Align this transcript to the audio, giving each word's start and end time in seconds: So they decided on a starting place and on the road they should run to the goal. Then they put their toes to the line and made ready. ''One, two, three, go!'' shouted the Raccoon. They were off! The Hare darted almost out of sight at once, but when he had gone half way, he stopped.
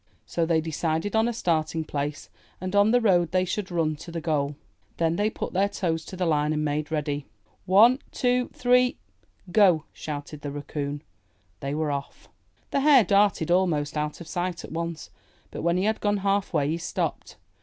So 0.25 0.47
they 0.47 0.61
decided 0.61 1.15
on 1.15 1.27
a 1.27 1.31
starting 1.31 1.83
place 1.83 2.31
and 2.59 2.75
on 2.75 2.89
the 2.89 2.99
road 2.99 3.29
they 3.29 3.45
should 3.45 3.69
run 3.69 3.95
to 3.97 4.11
the 4.11 4.19
goal. 4.19 4.55
Then 4.97 5.15
they 5.15 5.29
put 5.29 5.53
their 5.53 5.69
toes 5.69 6.03
to 6.05 6.15
the 6.17 6.25
line 6.25 6.53
and 6.53 6.65
made 6.65 6.89
ready. 6.91 7.27
''One, 7.67 7.99
two, 8.11 8.47
three, 8.51 8.97
go!'' 9.51 9.83
shouted 9.93 10.41
the 10.41 10.49
Raccoon. 10.49 11.03
They 11.59 11.75
were 11.75 11.91
off! 11.91 12.29
The 12.71 12.79
Hare 12.79 13.03
darted 13.03 13.51
almost 13.51 13.95
out 13.95 14.19
of 14.19 14.27
sight 14.27 14.63
at 14.65 14.71
once, 14.71 15.11
but 15.51 15.61
when 15.61 15.77
he 15.77 15.83
had 15.83 16.01
gone 16.01 16.17
half 16.25 16.51
way, 16.51 16.67
he 16.69 16.79
stopped. 16.79 17.35